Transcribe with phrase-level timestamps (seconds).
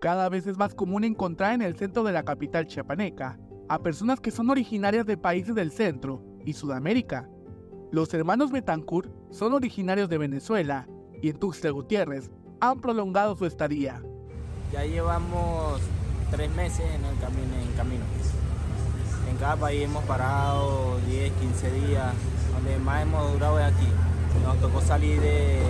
[0.00, 3.36] Cada vez es más común encontrar en el centro de la capital chiapaneca
[3.68, 7.28] a personas que son originarias de países del centro y Sudamérica.
[7.90, 10.86] Los hermanos Betancourt son originarios de Venezuela
[11.20, 12.30] y en Tuxtla Gutiérrez
[12.60, 14.00] han prolongado su estadía.
[14.72, 15.80] Ya llevamos
[16.30, 18.04] tres meses en el camino.
[19.28, 22.14] En, cada país hemos parado 10, 15 días.
[22.54, 23.88] Donde más hemos durado es aquí.
[24.44, 25.60] Nos tocó salir de,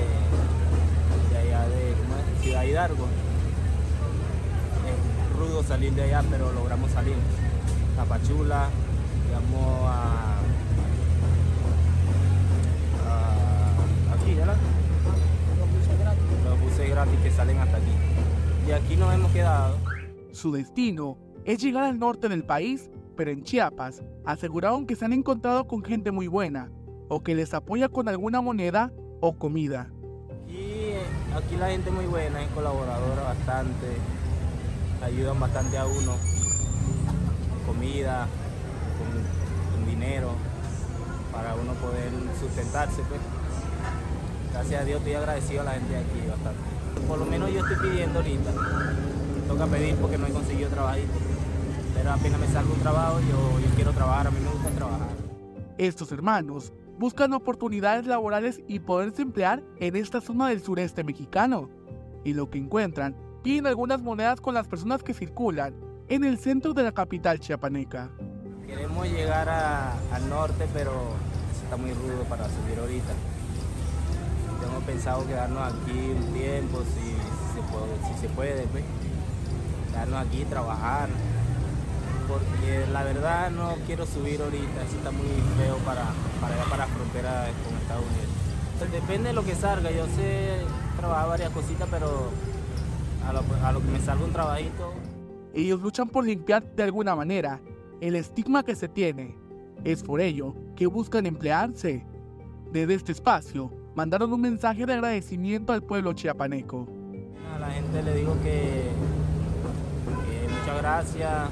[1.31, 1.95] de allá de
[2.43, 3.07] Ciudad Hidalgo.
[5.67, 7.15] Salir de allá, pero logramos salir.
[7.95, 8.71] Tapachula,
[9.27, 10.39] llegamos a,
[13.07, 14.57] a aquí, ¿verdad?
[16.45, 17.93] Los buses gratis que salen hasta aquí.
[18.67, 19.77] Y aquí nos hemos quedado.
[20.33, 25.13] Su destino es llegar al norte del país, pero en Chiapas aseguraron que se han
[25.13, 26.71] encontrado con gente muy buena
[27.09, 29.91] o que les apoya con alguna moneda o comida.
[30.49, 30.95] Y
[31.37, 33.99] aquí la gente muy buena, es colaboradora bastante,
[35.03, 36.15] ayudan bastante a uno,
[37.67, 38.27] comida,
[38.99, 40.33] con, dinero,
[41.33, 43.03] para uno poder sustentarse.
[43.09, 43.21] Pues.
[44.53, 46.61] Gracias a Dios estoy agradecido a la gente de aquí bastante.
[47.07, 48.51] Por lo menos yo estoy pidiendo ahorita,
[49.47, 51.13] toca pedir porque no he conseguido trabajito,
[51.95, 55.09] pero apenas me salga un trabajo, yo, yo quiero trabajar, a mí me gusta trabajar.
[55.79, 61.71] Estos hermanos buscan oportunidades laborales y poderse emplear en esta zona del sureste mexicano.
[62.25, 65.75] Y lo que encuentran, piden algunas monedas con las personas que circulan
[66.09, 68.11] en el centro de la capital chiapaneca.
[68.67, 70.93] Queremos llegar al norte, pero
[71.63, 73.13] está muy rudo para subir ahorita.
[74.67, 77.15] Hemos pensado quedarnos aquí un tiempo, si,
[77.55, 78.85] se puede, si se puede, pues.
[79.91, 81.09] quedarnos aquí, trabajar,
[82.27, 86.05] porque la verdad no quiero subir ahorita, eso está muy feo para,
[86.41, 88.93] para para la frontera con Estados Unidos.
[88.93, 90.61] Depende de lo que salga, yo sé
[90.99, 92.31] trabajar varias cositas, pero
[93.69, 94.93] a lo, que me salga un trabajito.
[95.55, 97.61] Ellos luchan por limpiar de alguna manera
[98.01, 99.37] el estigma que se tiene.
[99.85, 102.05] Es por ello que buscan emplearse.
[102.73, 106.87] Desde este espacio, mandaron un mensaje de agradecimiento al pueblo chiapaneco.
[107.55, 108.91] A la gente le digo que,
[110.27, 111.49] que muchas gracias,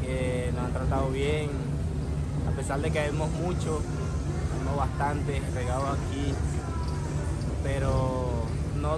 [0.00, 1.50] que nos han tratado bien,
[2.48, 3.80] a pesar de que vemos mucho,
[4.58, 6.32] vemos bastante regados aquí,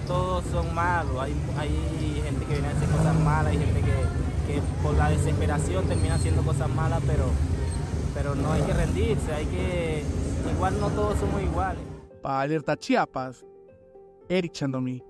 [0.00, 4.52] todos son malos, hay, hay gente que viene a hacer cosas malas, hay gente que,
[4.52, 7.26] que por la desesperación termina haciendo cosas malas, pero,
[8.14, 10.04] pero no hay que rendirse, hay que,
[10.54, 11.82] igual no todos somos iguales.
[12.22, 13.44] Para Alerta Chiapas,
[14.28, 15.02] Eric Chandomí.